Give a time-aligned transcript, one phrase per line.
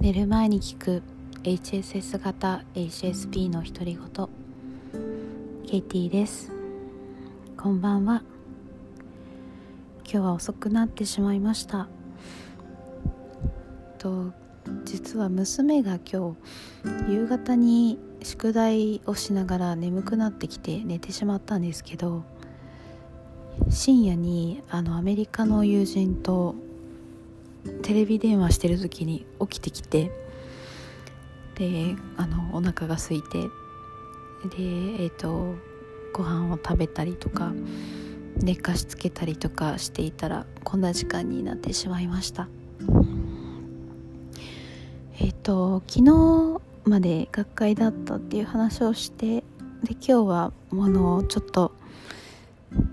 [0.00, 1.02] 寝る前に聞く
[1.42, 4.28] HSS 型 HSP の独り言。
[5.66, 6.50] ケイティです。
[7.54, 8.22] こんばんは。
[10.04, 11.86] 今日は遅くなってしまいました。
[13.98, 14.32] と
[14.86, 16.34] 実は娘が今
[17.06, 22.24] 日夕方に宿題をしながら眠くなってきて寝てしまったんですけど
[23.68, 26.54] 深夜にあのアメリカの友人と
[27.82, 30.10] テレビ電話してる時に起きてきて
[31.56, 34.62] であのお腹が空いてで
[35.02, 35.54] えっ、ー、と
[36.12, 37.52] ご飯を食べたりとか
[38.36, 42.48] 寝かしつけたりとかしていたらこんな時間になってしまいました。
[45.18, 49.44] えっ、ー、と昨日まで学会だったっていう話をして
[49.84, 51.72] で今日はものちょっと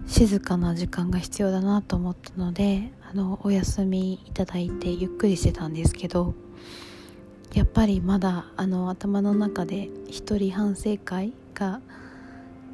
[0.07, 6.33] 静かな時間が必要だなと思ったのであのお休みいただいてゆっくりしてたんですけど
[7.53, 11.81] やっぱりまだあの頭の中で一人反省会が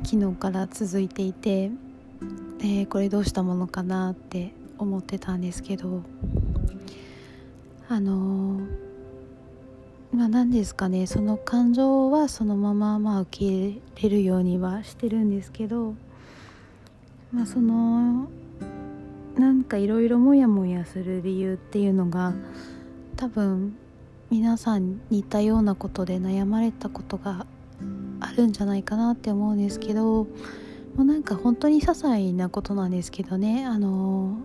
[0.04, 1.72] 昨日から続いていて、
[2.60, 6.04] えー、これどうしたものかなって思ってたんですけど
[7.90, 8.60] あの
[10.14, 15.96] まあ何ですかねその感情はそのまままあ受け入れるようにはしてるんですけど
[17.34, 18.30] まあその
[19.38, 22.34] なんかいろいろモヤモヤする理由っていうのが
[23.16, 23.76] 多分
[24.30, 27.46] 皆さん似たようなことで悩まれたことが
[28.20, 30.28] あるんじゃないかなって思うんですけども
[31.00, 34.38] うなんか本当に些細なことなんですけどねあの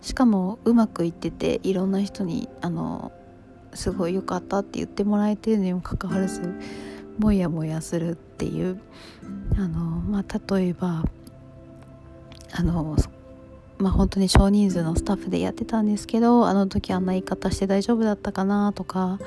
[0.00, 3.12] しかもうまくいってていろんな人にあの
[3.74, 6.42] すごい良かったって言ってもらえてるにもかかわらず
[7.18, 8.80] モヤモヤするっていう
[9.56, 11.04] あの、まあ、例えば
[12.52, 12.96] あの
[13.78, 19.18] まあ本当に少人数のスタッフでやってたんですけどあの時あんな言い方して大丈夫だったかなとか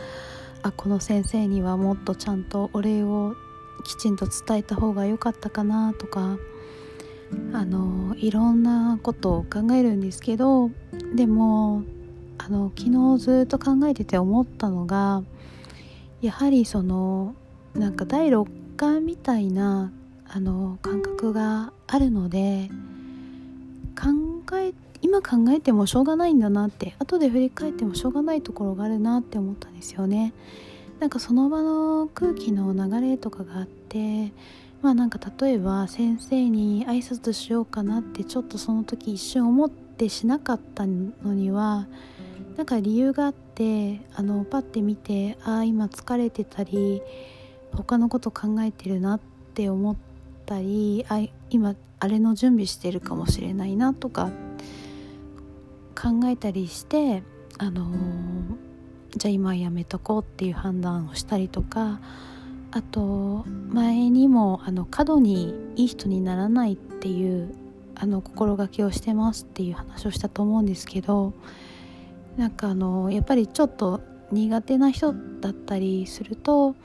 [0.64, 3.36] あこの先生にはもっとちゃんとお礼を
[3.84, 6.38] きちんと伝えた方が良かったかなとか
[7.54, 10.72] あのいろんなことを考えるんですけど
[11.16, 11.84] でも
[12.38, 15.24] あの昨日ずっと考えてて思ったのが
[16.22, 17.36] やはりその
[17.74, 19.92] なんか第六感みたいな
[20.28, 22.70] あの感覚があるので
[23.96, 30.34] 考え今考えてもしょうがないんだなって後で振り返ってもしょうがないところがあるなって思ったんですよね。
[31.00, 34.32] なんかその場の空気の流れとかがあって
[34.82, 41.88] まあなんか例えば先生に挨拶しようかなってちょっとその時一瞬思ってしなかったのには
[42.56, 47.02] なんか理由があってあのパッて見てああ今疲れてたり
[47.74, 49.20] 他のこと考えてるなっ
[49.54, 49.96] て思っ
[50.46, 51.20] たりあ
[51.50, 54.32] 今あれの準備してるかもしれないなとか
[55.96, 57.24] 考えたりして
[57.58, 57.90] あの、
[59.16, 62.02] じゃあ今やめとこうっていう判断をしたりとか
[62.72, 67.56] あと前にもあの過度にいい人にならないっていう
[67.96, 71.34] あの心がけをしてますっていう話をしたと思うんですけど
[72.36, 74.02] なんかあのやっぱりちょっと
[74.32, 76.76] 苦手な人だったりすると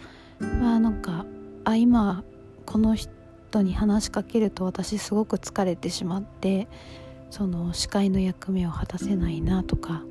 [0.61, 1.27] まあなんか
[1.65, 2.23] あ今
[2.65, 3.11] この人
[3.51, 6.69] 人に話しかけると私すごく疲れてしまって
[7.31, 10.03] その司会の役目を果たせないなとか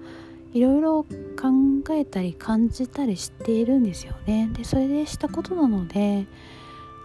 [0.53, 4.49] いろいろ考えたり感じたりしているんですよね。
[4.53, 6.27] でそれでしたことなので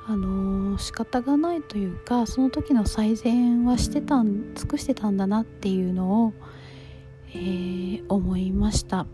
[0.06, 6.33] あのー、仕方がないというかその時の最善はしてたん尽くしてたんだなっていうのを、
[7.31, 9.06] えー、思いました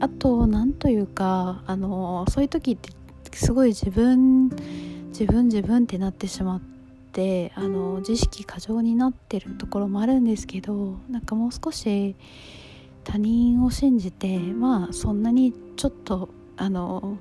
[0.00, 2.90] あと何というか、あの、そういう時って
[3.32, 4.50] すごい自分
[5.18, 6.60] 自分自分ってなってしまっ
[7.10, 12.14] てあの自意識過剰になってるところもあるんですけどなんかもう少し
[13.02, 17.16] 他人を信じてまあそんなにちょっとあの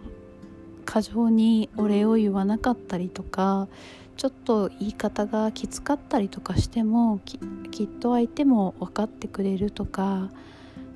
[0.86, 3.68] 過剰にお礼を言わなかったりとか
[4.16, 7.40] ちょっと言い方がきつかったりとかしてもき
[7.86, 10.30] っと相手も分かってくれるとか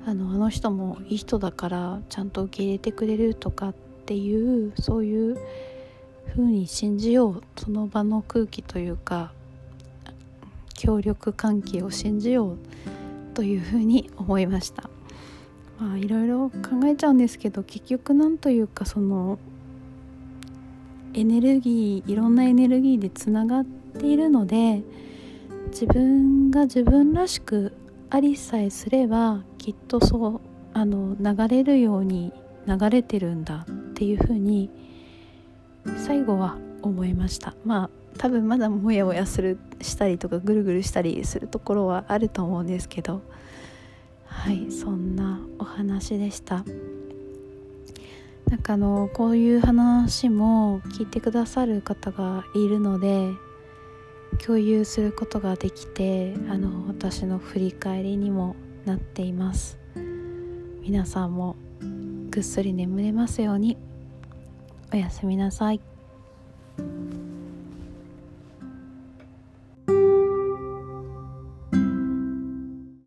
[0.06, 3.74] あのあの人もいい人だからちゃんと受け入れてくれるとかっ
[4.06, 5.38] ていうそういう
[6.26, 9.32] ふうに信じようその場の空気というか
[10.74, 12.58] 協力関係を信じよう
[13.34, 14.90] というふうに思いました。
[15.78, 19.38] まあいろいろ考えちゃうんですけど結局なんというかその
[21.14, 24.82] エネルギーいろんなエネルギーでつながっているので
[25.70, 27.72] 自分が自分らしく
[28.10, 30.40] ありさえすればきっとそう
[30.74, 32.32] あの流れるように
[32.66, 34.70] 流れてるんだっていうふうに
[35.96, 37.54] 最後は思いました。
[37.64, 43.22] まあ多分まだモヤモヤするしたりとかぐるぐるしたりするところはあると思うんですけど。
[44.34, 46.64] はいそんなお話でした。
[48.48, 53.30] なんかあのこういう話も聞いてくださる方がいるので
[54.44, 59.78] 共有することができてあの私の振り返りにもなっています。
[60.82, 61.56] 皆さんも
[62.30, 63.76] ぐっすり眠れますように。
[64.92, 65.91] おやすみなさい。